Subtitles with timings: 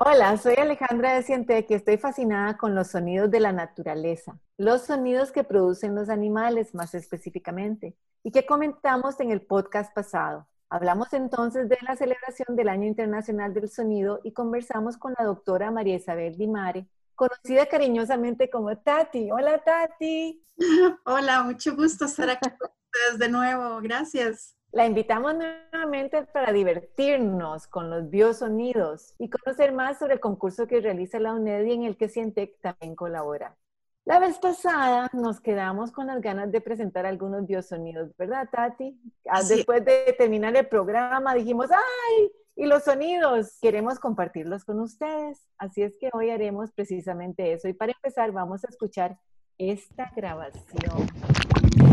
[0.00, 4.82] Hola, soy Alejandra de Cientec y estoy fascinada con los sonidos de la naturaleza, los
[4.82, 10.46] sonidos que producen los animales más específicamente y que comentamos en el podcast pasado.
[10.70, 15.72] Hablamos entonces de la celebración del Año Internacional del Sonido y conversamos con la doctora
[15.72, 16.86] María Isabel Dimare,
[17.16, 19.32] conocida cariñosamente como Tati.
[19.32, 20.46] Hola Tati.
[21.06, 23.80] Hola, mucho gusto estar aquí con ustedes de nuevo.
[23.80, 24.57] Gracias.
[24.70, 30.82] La invitamos nuevamente para divertirnos con los biosonidos y conocer más sobre el concurso que
[30.82, 33.56] realiza la UNED y en el que Cientec también colabora.
[34.04, 38.98] La vez pasada nos quedamos con las ganas de presentar algunos biosonidos, ¿verdad, Tati?
[39.26, 42.30] Ah, después de terminar el programa dijimos, ¡ay!
[42.54, 45.48] Y los sonidos, queremos compartirlos con ustedes.
[45.56, 47.68] Así es que hoy haremos precisamente eso.
[47.68, 49.18] Y para empezar, vamos a escuchar
[49.56, 51.06] esta grabación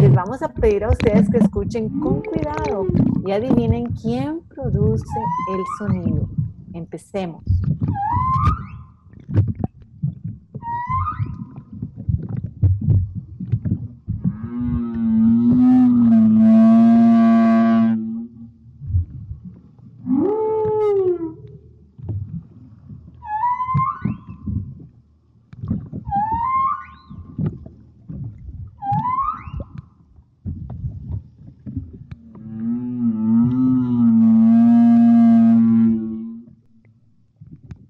[0.01, 2.85] les vamos a pedir a ustedes que escuchen con cuidado
[3.25, 5.05] y adivinen quién produce
[5.53, 6.29] el sonido.
[6.73, 7.43] Empecemos.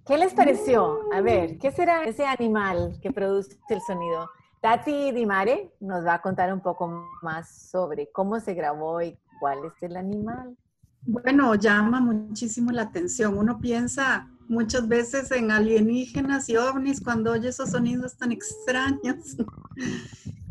[0.06, 1.00] ¿Qué les pareció?
[1.14, 4.30] A ver, ¿qué será ese animal que produce el sonido?
[4.62, 9.66] Tati Dimare nos va a contar un poco más sobre cómo se grabó y cuál
[9.66, 10.56] es el animal.
[11.02, 13.36] Bueno, llama muchísimo la atención.
[13.36, 19.38] Uno piensa muchas veces en alienígenas y ovnis cuando oye esos sonidos tan extraños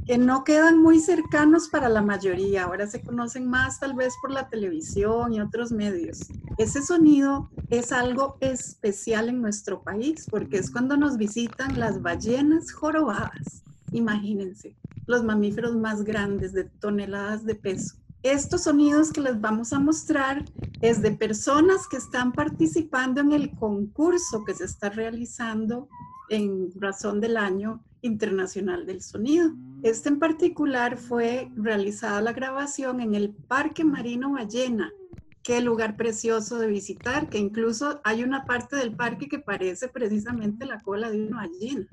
[0.07, 2.65] que no quedan muy cercanos para la mayoría.
[2.65, 6.29] Ahora se conocen más tal vez por la televisión y otros medios.
[6.59, 12.73] Ese sonido es algo especial en nuestro país porque es cuando nos visitan las ballenas
[12.73, 13.63] jorobadas.
[13.93, 14.77] Imagínense,
[15.07, 17.97] los mamíferos más grandes de toneladas de peso.
[18.23, 20.45] Estos sonidos que les vamos a mostrar
[20.81, 25.89] es de personas que están participando en el concurso que se está realizando
[26.31, 29.51] en razón del año internacional del sonido.
[29.83, 34.93] Este en particular fue realizada la grabación en el Parque Marino Ballena.
[35.43, 40.67] Qué lugar precioso de visitar, que incluso hay una parte del parque que parece precisamente
[40.67, 41.87] la cola de una ballena.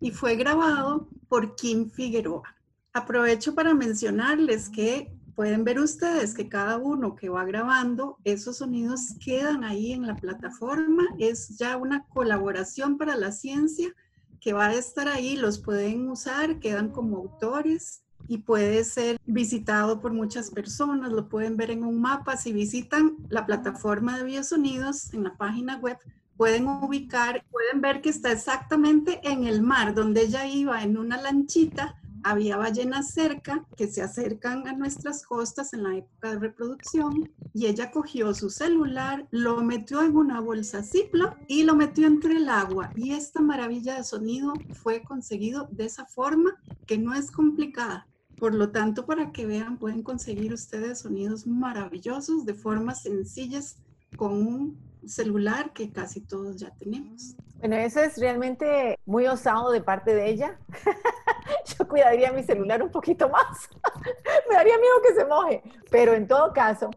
[0.00, 2.54] Y fue grabado por Kim Figueroa.
[2.92, 9.14] Aprovecho para mencionarles que pueden ver ustedes que cada uno que va grabando, esos sonidos
[9.24, 11.04] quedan ahí en la plataforma.
[11.18, 13.94] Es ya una colaboración para la ciencia
[14.40, 20.00] que va a estar ahí, los pueden usar, quedan como autores y puede ser visitado
[20.00, 22.36] por muchas personas, lo pueden ver en un mapa.
[22.36, 25.98] Si visitan la plataforma de Biosonidos en la página web,
[26.36, 31.20] pueden ubicar, pueden ver que está exactamente en el mar, donde ella iba en una
[31.20, 31.96] lanchita
[32.26, 37.66] había ballenas cerca que se acercan a nuestras costas en la época de reproducción y
[37.66, 42.48] ella cogió su celular, lo metió en una bolsa Ziploc y lo metió entre el
[42.48, 48.08] agua y esta maravilla de sonido fue conseguido de esa forma que no es complicada.
[48.40, 53.76] Por lo tanto, para que vean, pueden conseguir ustedes sonidos maravillosos de formas sencillas
[54.16, 57.36] con un celular que casi todos ya tenemos.
[57.60, 60.58] Bueno, eso es realmente muy osado de parte de ella.
[61.78, 63.68] Yo cuidaría mi celular un poquito más.
[64.48, 65.62] Me daría miedo que se moje.
[65.90, 66.90] Pero en todo caso,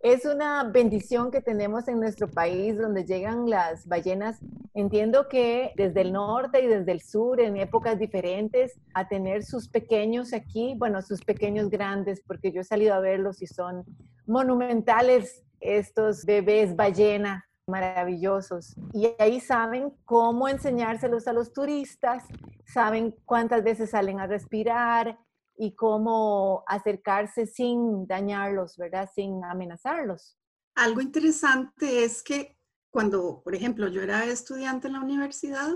[0.00, 4.38] es una bendición que tenemos en nuestro país donde llegan las ballenas.
[4.74, 9.68] Entiendo que desde el norte y desde el sur, en épocas diferentes, a tener sus
[9.68, 13.84] pequeños aquí, bueno, sus pequeños grandes, porque yo he salido a verlos y son
[14.26, 18.74] monumentales estos bebés ballena maravillosos.
[18.92, 22.24] Y ahí saben cómo enseñárselos a los turistas,
[22.64, 25.18] saben cuántas veces salen a respirar
[25.56, 29.10] y cómo acercarse sin dañarlos, ¿verdad?
[29.14, 30.38] Sin amenazarlos.
[30.74, 32.56] Algo interesante es que
[32.90, 35.70] cuando, por ejemplo, yo era estudiante en la universidad,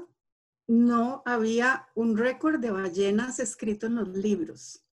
[0.68, 4.86] no había un récord de ballenas escrito en los libros.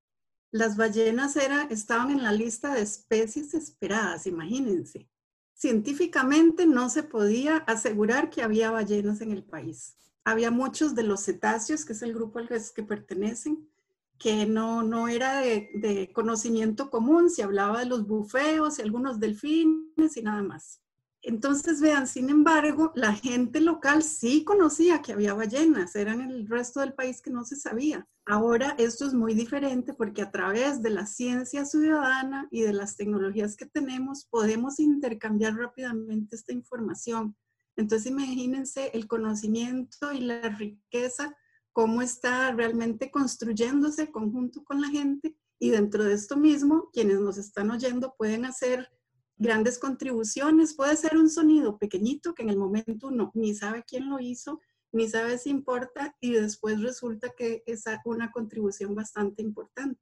[0.51, 5.11] Las ballenas era, estaban en la lista de especies esperadas, imagínense
[5.57, 9.97] científicamente no se podía asegurar que había ballenas en el país.
[10.23, 13.69] Había muchos de los cetáceos, que es el grupo al que pertenecen,
[14.19, 19.19] que no, no era de, de conocimiento común, se hablaba de los bufeos y algunos
[19.19, 20.81] delfines y nada más.
[21.29, 26.79] Entonces, vean, sin embargo, la gente local sí conocía que había ballenas, eran el resto
[26.79, 28.07] del país que no se sabía.
[28.25, 32.97] Ahora esto es muy diferente porque a través de la ciencia ciudadana y de las
[32.97, 37.37] tecnologías que tenemos podemos intercambiar rápidamente esta información.
[37.75, 41.37] Entonces, imagínense el conocimiento y la riqueza,
[41.73, 47.37] cómo está realmente construyéndose conjunto con la gente y dentro de esto mismo, quienes nos
[47.37, 48.89] están oyendo pueden hacer
[49.39, 50.75] grandes contribuciones.
[50.75, 54.61] Puede ser un sonido pequeñito que en el momento uno ni sabe quién lo hizo,
[54.93, 60.01] ni sabe si importa y después resulta que es una contribución bastante importante.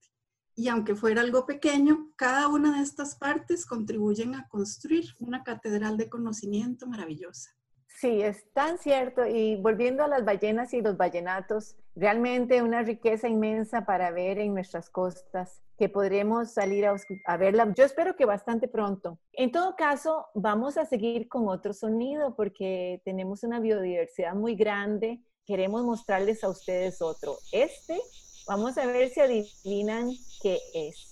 [0.56, 5.96] Y aunque fuera algo pequeño, cada una de estas partes contribuyen a construir una catedral
[5.96, 7.50] de conocimiento maravillosa.
[7.88, 9.26] Sí, es tan cierto.
[9.26, 14.54] Y volviendo a las ballenas y los ballenatos, realmente una riqueza inmensa para ver en
[14.54, 17.73] nuestras costas que podremos salir a, verla.
[17.76, 19.19] Yo espero que bastante pronto.
[19.32, 25.21] En todo caso, vamos a seguir con otro sonido porque tenemos una biodiversidad muy grande.
[25.47, 27.37] Queremos mostrarles a ustedes otro.
[27.50, 28.00] Este,
[28.47, 30.11] vamos a ver si adivinan
[30.41, 31.11] qué es.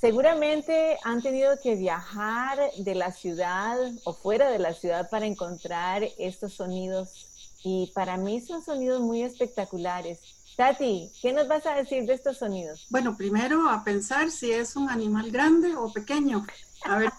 [0.00, 6.02] Seguramente han tenido que viajar de la ciudad o fuera de la ciudad para encontrar
[6.18, 10.41] estos sonidos y para mí son sonidos muy espectaculares.
[10.56, 12.86] Tati, ¿qué nos vas a decir de estos sonidos?
[12.90, 16.46] Bueno, primero a pensar si es un animal grande o pequeño.
[16.84, 17.12] A ver,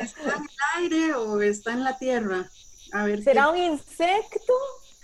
[0.00, 2.48] ¿está en el aire o está en la tierra?
[2.92, 4.52] A ver, ¿Será un insecto?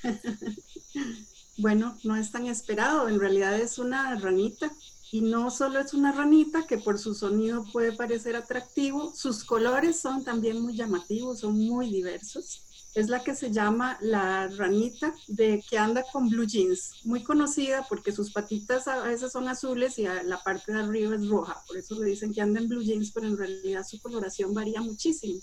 [1.59, 4.71] bueno, no es tan esperado, en realidad es una ranita.
[5.11, 10.01] Y no solo es una ranita que por su sonido puede parecer atractivo, sus colores
[10.01, 12.63] son también muy llamativos, son muy diversos.
[12.95, 17.85] Es la que se llama la ranita de que anda con blue jeans, muy conocida
[17.89, 21.77] porque sus patitas a veces son azules y la parte de arriba es roja, por
[21.77, 25.41] eso le dicen que anda en blue jeans, pero en realidad su coloración varía muchísimo.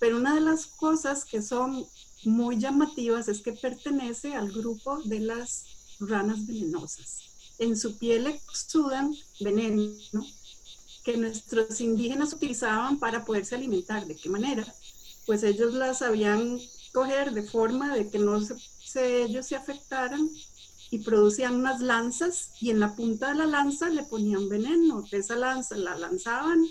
[0.00, 1.86] Pero una de las cosas que son
[2.24, 5.64] muy llamativas es que pertenece al grupo de las
[6.00, 7.20] ranas venenosas.
[7.58, 9.92] En su piel exudan veneno
[11.04, 14.06] que nuestros indígenas utilizaban para poderse alimentar.
[14.06, 14.66] ¿De qué manera?
[15.26, 16.60] Pues ellos las sabían
[16.92, 20.28] coger de forma de que no se, ellos se afectaran
[20.90, 25.04] y producían unas lanzas y en la punta de la lanza le ponían veneno.
[25.10, 26.62] Esa lanza la lanzaban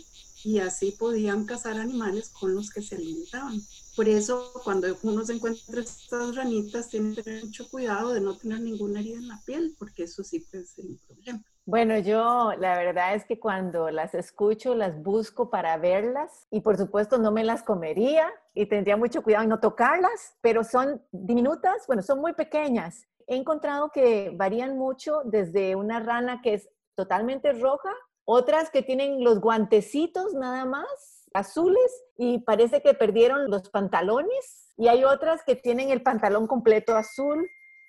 [0.43, 3.61] y así podían cazar animales con los que se alimentaban.
[3.95, 8.99] Por eso, cuando uno se encuentra estas ranitas, tiene mucho cuidado de no tener ninguna
[8.99, 11.43] herida en la piel, porque eso sí puede ser un problema.
[11.65, 16.75] Bueno, yo la verdad es que cuando las escucho, las busco para verlas y por
[16.75, 21.85] supuesto no me las comería y tendría mucho cuidado en no tocarlas, pero son diminutas,
[21.85, 23.05] bueno, son muy pequeñas.
[23.27, 27.91] He encontrado que varían mucho desde una rana que es totalmente roja,
[28.25, 34.87] otras que tienen los guantecitos nada más azules y parece que perdieron los pantalones y
[34.87, 37.47] hay otras que tienen el pantalón completo azul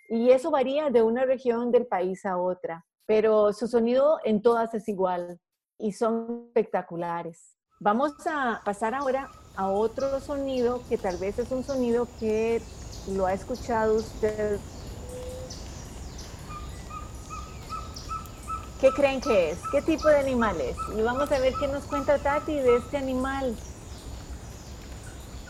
[0.08, 4.73] y eso varía de una región del país a otra, pero su sonido en todas
[4.73, 5.38] es igual
[5.79, 7.59] y son espectaculares.
[7.79, 12.62] Vamos a pasar ahora a otro sonido que tal vez es un sonido que
[13.09, 14.59] lo ha escuchado usted
[18.81, 19.58] ¿Qué creen que es?
[19.70, 20.77] ¿Qué tipo de animal es?
[20.96, 23.55] Y vamos a ver qué nos cuenta Tati de este animal.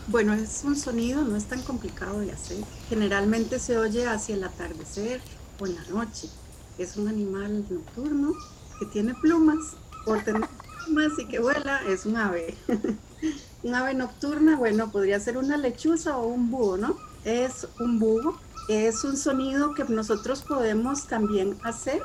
[0.07, 2.57] Bueno, es un sonido, no es tan complicado de hacer.
[2.89, 5.21] Generalmente se oye hacia el atardecer
[5.61, 6.27] o en la noche.
[6.77, 8.33] Es un animal nocturno
[8.79, 9.75] que tiene plumas.
[10.05, 10.47] Por tener
[10.85, 12.55] plumas y que vuela, es un ave.
[13.63, 16.97] un ave nocturna, bueno, podría ser una lechuza o un búho, ¿no?
[17.23, 18.37] Es un búho.
[18.69, 22.01] Es un sonido que nosotros podemos también hacer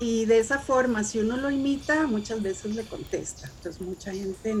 [0.00, 3.50] y de esa forma, si uno lo imita, muchas veces le contesta.
[3.56, 4.56] Entonces, mucha gente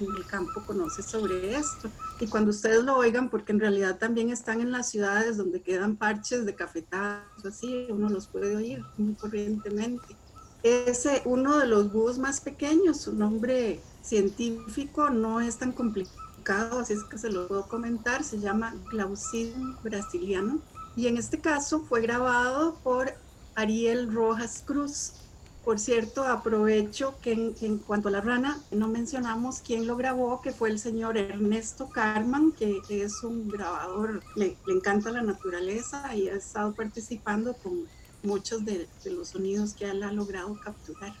[0.00, 1.90] en, el campo conoce sobre esto.
[2.18, 5.96] Y cuando ustedes lo oigan, porque en realidad también están en las ciudades donde quedan
[5.96, 10.16] parches de cafetazos, así, uno los puede oír muy corrientemente.
[10.62, 16.94] Es uno de los búhos más pequeños, su nombre científico no es tan complicado, así
[16.94, 20.58] es que se lo puedo comentar, se llama Glaucidum brasiliano.
[20.96, 23.14] Y en este caso fue grabado por
[23.54, 25.12] Ariel Rojas Cruz.
[25.64, 30.52] Por cierto, aprovecho que en, cuanto a la rana, no mencionamos quién lo grabó, que
[30.52, 36.34] fue el señor Ernesto Carman, que, es un grabador, le, encanta la naturaleza y ha
[36.34, 37.86] estado participando con
[38.22, 41.14] muchos de, los sonidos que él ha logrado capturar.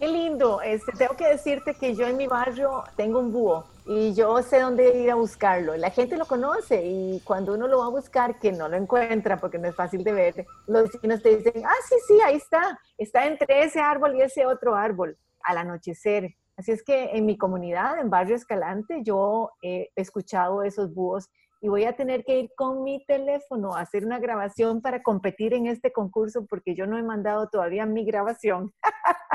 [0.00, 0.62] Qué lindo.
[0.62, 4.60] Este, tengo que decirte que yo en mi barrio tengo un búho y yo sé
[4.60, 5.76] dónde ir a buscarlo.
[5.76, 9.36] La gente lo conoce y cuando uno lo va a buscar, que no lo encuentra
[9.36, 12.80] porque no es fácil de ver, los vecinos te dicen, ah, sí, sí, ahí está,
[12.96, 16.34] está entre ese árbol y ese otro árbol al anochecer.
[16.56, 21.28] Así es que en mi comunidad, en Barrio Escalante, yo he escuchado esos búhos
[21.60, 25.52] y voy a tener que ir con mi teléfono a hacer una grabación para competir
[25.52, 28.72] en este concurso porque yo no he mandado todavía mi grabación.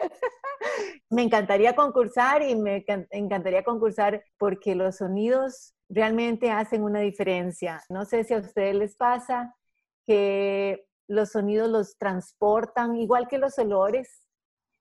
[1.10, 7.82] me encantaría concursar y me encantaría concursar porque los sonidos realmente hacen una diferencia.
[7.88, 9.54] No sé si a ustedes les pasa
[10.06, 14.24] que los sonidos los transportan, igual que los olores,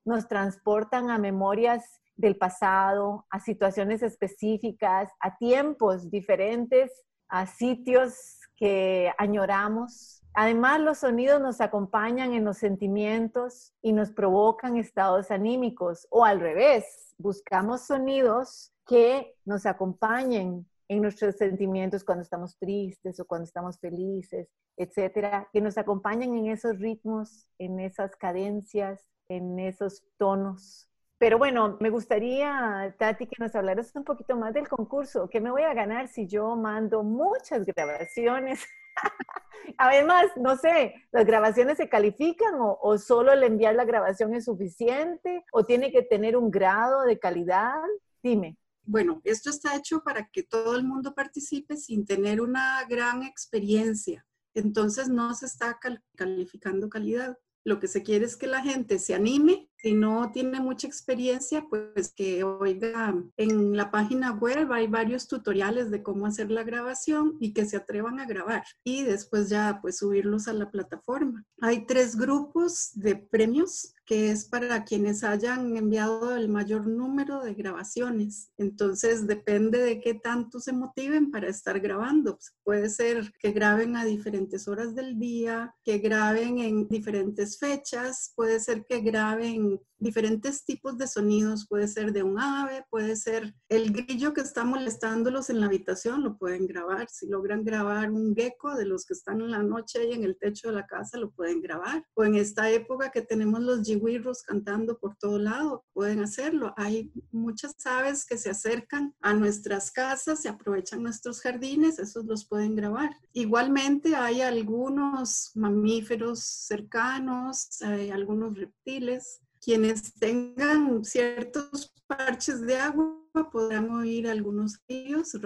[0.05, 1.83] nos transportan a memorias
[2.15, 6.91] del pasado, a situaciones específicas, a tiempos diferentes,
[7.29, 10.16] a sitios que añoramos.
[10.39, 16.39] Además, los sonidos nos acompañan en los sentimientos y nos provocan estados anímicos o al
[16.39, 23.79] revés, buscamos sonidos que nos acompañen en nuestros sentimientos cuando estamos tristes o cuando estamos
[23.79, 30.88] felices, etcétera, que nos acompañan en esos ritmos, en esas cadencias, en esos tonos.
[31.17, 35.29] Pero bueno, me gustaría, Tati, que nos hablaras un poquito más del concurso.
[35.29, 38.63] ¿Qué me voy a ganar si yo mando muchas grabaciones?
[39.77, 44.46] Además, no sé, ¿las grabaciones se califican o, o, solo el enviar la grabación es
[44.46, 47.75] suficiente o tiene que tener un grado de calidad?
[48.24, 48.58] Dime.
[48.84, 54.25] Bueno, esto está hecho para que todo el mundo participe sin tener una gran experiencia.
[54.54, 55.77] Entonces no se está
[56.16, 57.38] calificando calidad.
[57.67, 61.65] Lo que se quiere es que la gente se anime si no tiene mucha experiencia,
[61.69, 67.36] pues que oiga en la página web hay varios tutoriales de cómo hacer la grabación
[67.41, 71.43] y que se atrevan a grabar y después ya pues subirlos a la plataforma.
[71.62, 77.53] Hay tres grupos de premios que es para quienes hayan enviado el mayor número de
[77.53, 78.51] grabaciones.
[78.57, 82.35] Entonces depende de qué tanto se motiven para estar grabando.
[82.37, 88.31] Pues, puede ser que graben a diferentes horas del día, que graben en diferentes fechas,
[88.35, 93.55] puede ser que graben diferentes tipos de sonidos, puede ser de un ave, puede ser
[93.67, 97.07] el grillo que está molestándolos en la habitación, lo pueden grabar.
[97.09, 100.37] Si logran grabar un gecko de los que están en la noche ahí en el
[100.37, 102.05] techo de la casa, lo pueden grabar.
[102.13, 106.74] O en esta época que tenemos los jiwirros cantando por todo lado, pueden hacerlo.
[106.77, 112.48] Hay muchas aves que se acercan a nuestras casas, se aprovechan nuestros jardines, esos los
[112.48, 113.12] pueden grabar.
[113.34, 123.18] Igualmente hay algunos mamíferos cercanos, hay algunos reptiles quienes tengan ciertos parches de agua
[123.51, 125.38] podrán oír algunos ríos,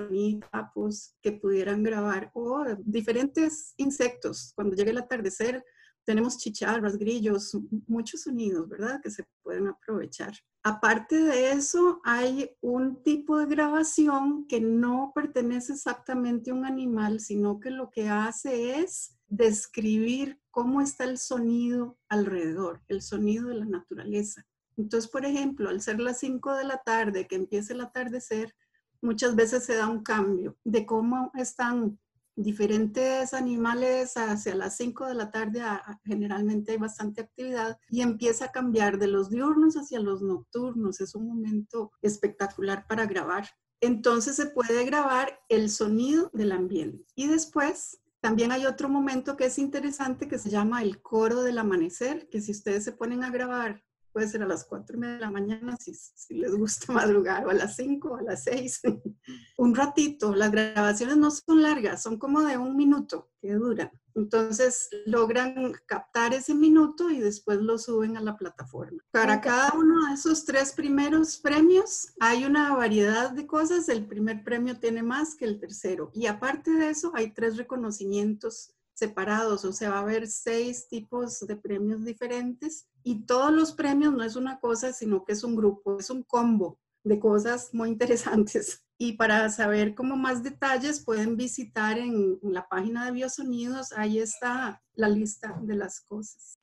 [0.52, 4.54] tapos que pudieran grabar o diferentes insectos.
[4.56, 5.64] Cuando llegue el atardecer
[6.06, 9.02] tenemos chicharras, grillos, muchos sonidos, ¿verdad?
[9.02, 10.34] Que se pueden aprovechar.
[10.64, 17.20] Aparte de eso, hay un tipo de grabación que no pertenece exactamente a un animal,
[17.20, 23.56] sino que lo que hace es describir cómo está el sonido alrededor, el sonido de
[23.56, 24.46] la naturaleza.
[24.78, 28.54] Entonces, por ejemplo, al ser las 5 de la tarde, que empiece el atardecer,
[29.02, 32.00] muchas veces se da un cambio de cómo están
[32.36, 35.62] diferentes animales hacia las 5 de la tarde,
[36.04, 41.02] generalmente hay bastante actividad y empieza a cambiar de los diurnos hacia los nocturnos.
[41.02, 43.48] Es un momento espectacular para grabar.
[43.82, 49.46] Entonces se puede grabar el sonido del ambiente y después también hay otro momento que
[49.46, 53.32] es interesante que se llama el coro del amanecer, que si ustedes se ponen a
[53.32, 57.50] grabar, puede ser a las 4 de la mañana, si, si les gusta madrugar, o
[57.50, 58.82] a las 5 o a las 6,
[59.58, 60.36] un ratito.
[60.36, 63.92] Las grabaciones no son largas, son como de un minuto que duran.
[64.14, 69.02] Entonces logran captar ese minuto y después lo suben a la plataforma.
[69.12, 73.88] Para cada uno de esos tres primeros premios hay una variedad de cosas.
[73.90, 76.12] El primer premio tiene más que el tercero.
[76.14, 81.40] Y aparte de eso hay tres reconocimientos separados, o sea, va a haber seis tipos
[81.40, 85.56] de premios diferentes y todos los premios no es una cosa, sino que es un
[85.56, 88.84] grupo, es un combo de cosas muy interesantes.
[88.98, 94.82] Y para saber como más detalles pueden visitar en, la página de Biosonidos, ahí está
[94.94, 96.60] la lista de las cosas.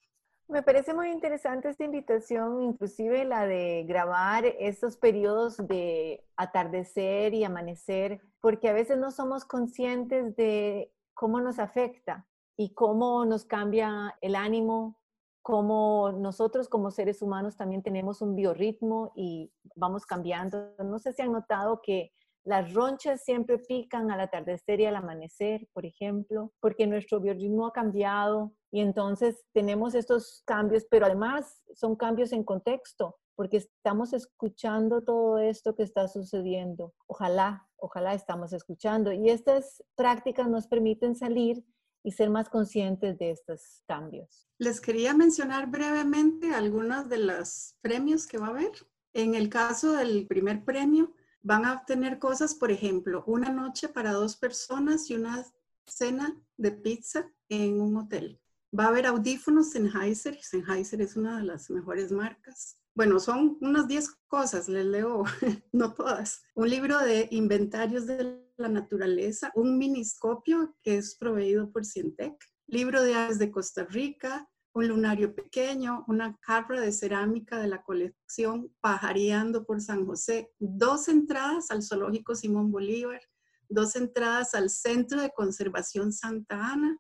[0.47, 7.45] Me parece muy interesante esta invitación, inclusive la de grabar estos periodos de atardecer y
[7.45, 14.17] amanecer, porque a veces no somos conscientes de cómo nos afecta y cómo nos cambia
[14.21, 15.01] el ánimo,
[15.43, 20.77] cómo nosotros como seres humanos también tenemos un biorritmo y vamos cambiando.
[20.79, 22.13] No sé si han notado que
[22.45, 27.73] las ronchas siempre pican al atardecer y al amanecer, por ejemplo, porque nuestro biorritmo ha
[27.73, 33.17] cambiado y entonces tenemos estos cambios, pero además son cambios en contexto.
[33.35, 36.93] porque estamos escuchando todo esto que está sucediendo.
[37.07, 39.13] Ojalá, ojalá estamos escuchando.
[39.13, 41.65] Y estas prácticas nos permiten salir
[42.03, 44.49] y ser más conscientes de estos cambios.
[44.59, 48.73] Les quería mencionar brevemente algunos de los premios que va a haber.
[49.13, 54.13] En el caso del primer premio, van a obtener cosas, por ejemplo, una noche para
[54.13, 55.45] dos personas y una
[55.87, 58.41] cena de pizza en un hotel.
[58.79, 60.39] Va a haber audífonos Sennheiser.
[60.43, 62.78] Sennheiser es una de las mejores marcas.
[62.99, 65.23] Bueno, son unas 10 cosas, les leo,
[65.73, 66.43] no todas.
[66.57, 72.35] Un libro de inventarios de la naturaleza, un miniscopio que es proveído por Cientec,
[72.67, 77.85] libro de aves de Costa Rica, un lunario pequeño, una carra de cerámica de la
[77.85, 83.21] colección Pajareando por San José, dos entradas al Zoológico Simón Bolívar,
[83.69, 86.99] dos entradas al Centro de Conservación Santa Ana.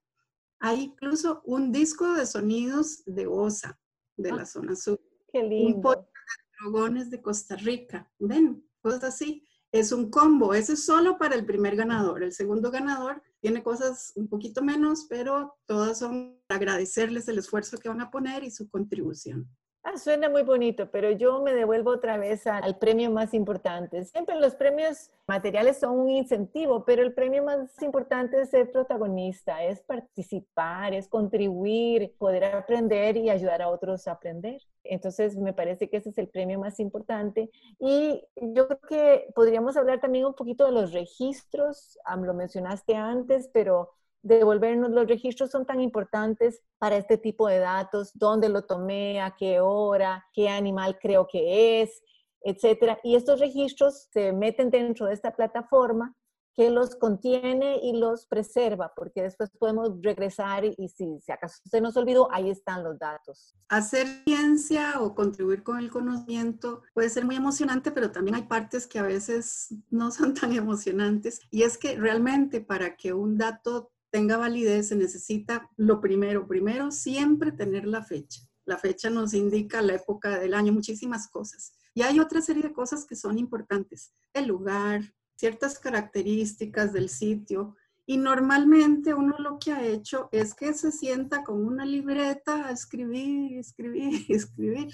[0.61, 3.77] Hay incluso un disco de sonidos de OSA
[4.17, 5.01] de la ah, zona sur.
[5.29, 5.77] Qué lindo.
[5.77, 8.11] Un pollo de drogones de Costa Rica.
[8.19, 9.45] Ven, cosas así.
[9.71, 10.55] Es un combo.
[10.55, 12.23] Ese es solo para el primer ganador.
[12.23, 17.89] El segundo ganador tiene cosas un poquito menos, pero todas son agradecerles el esfuerzo que
[17.89, 19.49] van a poner y su contribución.
[19.91, 24.05] Ah, suena muy bonito, pero yo me devuelvo otra vez al premio más importante.
[24.05, 29.65] Siempre los premios materiales son un incentivo, pero el premio más importante es ser protagonista,
[29.65, 34.61] es participar, es contribuir, poder aprender y ayudar a otros a aprender.
[34.85, 37.51] Entonces, me parece que ese es el premio más importante.
[37.79, 41.99] Y yo creo que podríamos hablar también un poquito de los registros.
[42.21, 48.11] lo mencionaste antes, pero devolvernos los registros son tan importantes para este tipo de datos,
[48.15, 52.03] dónde lo tomé, a qué hora, qué animal creo que es,
[52.43, 52.99] etcétera.
[53.03, 56.15] Y estos registros se meten dentro de esta plataforma
[56.59, 61.81] que los contiene y los preserva, porque después podemos regresar y si, si acaso se
[61.81, 63.55] nos olvidó, ahí están los datos.
[63.69, 68.89] Hacer ciencia o contribuir con el conocimiento puede ser muy emocionante, pero también hay partes
[68.89, 71.41] que a veces no son tan emocionantes.
[71.53, 76.91] Y es que realmente para que un dato tenga validez se necesita lo primero, primero
[76.91, 78.43] siempre tener la fecha.
[78.65, 81.73] La fecha nos indica la época del año, muchísimas cosas.
[81.95, 84.13] Y hay otra serie de cosas que son importantes.
[84.33, 85.03] El lugar,
[85.37, 87.77] ciertas características del sitio.
[88.07, 92.71] Y normalmente uno lo que ha hecho es que se sienta con una libreta a
[92.71, 94.89] escribir, escribir, escribir.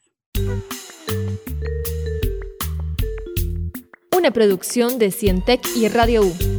[4.16, 6.53] Una producción de Cientec y Radio U.